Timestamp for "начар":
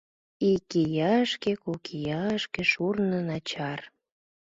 3.27-3.79